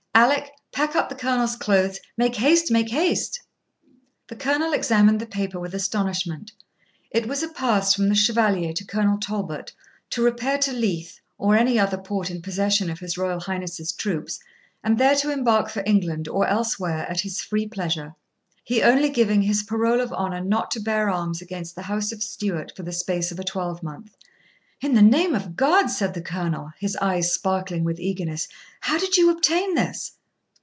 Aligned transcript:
Alick, 0.13 0.51
pack 0.71 0.95
up 0.95 1.07
the 1.09 1.15
Colonel's 1.15 1.55
clothes. 1.55 1.99
Make 2.17 2.35
haste, 2.35 2.69
make 2.69 2.89
haste.' 2.91 3.41
The 4.27 4.35
Colonel 4.35 4.71
examined 4.73 5.19
the 5.19 5.25
paper 5.25 5.57
with 5.59 5.73
astonishment. 5.73 6.51
It 7.09 7.27
was 7.27 7.41
a 7.41 7.47
pass 7.47 7.93
from 7.95 8.07
the 8.09 8.13
Chevalier 8.13 8.71
to 8.73 8.85
Colonel 8.85 9.17
Talbot, 9.17 9.71
to 10.11 10.21
repair 10.21 10.57
to 10.59 10.73
Leith, 10.73 11.21
or 11.39 11.55
any 11.55 11.79
other 11.79 11.97
port 11.97 12.29
in 12.29 12.41
possession 12.41 12.91
of 12.91 12.99
his 12.99 13.17
Royal 13.17 13.39
Highness's 13.39 13.93
troops, 13.93 14.39
and 14.83 14.97
there 14.99 15.15
to 15.15 15.31
embark 15.31 15.69
for 15.69 15.81
England 15.87 16.27
or 16.27 16.45
elsewhere, 16.45 17.07
at 17.09 17.21
his 17.21 17.41
free 17.41 17.67
pleasure; 17.67 18.13
he 18.63 18.83
only 18.83 19.09
giving 19.09 19.41
his 19.41 19.63
parole 19.63 20.01
of 20.01 20.13
honour 20.13 20.41
not 20.41 20.69
to 20.71 20.81
bear 20.81 21.09
arms 21.09 21.41
against 21.41 21.73
the 21.73 21.83
house 21.83 22.11
of 22.11 22.21
Stuart 22.21 22.73
for 22.75 22.83
the 22.83 22.91
space 22.93 23.31
of 23.31 23.39
a 23.39 23.43
twelve 23.45 23.81
month. 23.81 24.15
'In 24.83 24.95
the 24.95 25.01
name 25.03 25.35
of 25.35 25.55
God,' 25.55 25.91
said 25.91 26.15
the 26.15 26.23
Colonel, 26.23 26.71
his 26.79 26.95
eyes 26.97 27.31
sparkling 27.31 27.83
with 27.83 27.99
eagerness, 27.99 28.47
'how 28.79 28.97
did 28.97 29.15
you 29.15 29.29
obtain 29.29 29.75
this?' 29.75 30.13